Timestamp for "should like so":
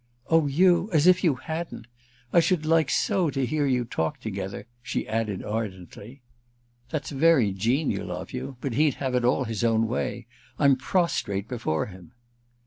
2.39-3.29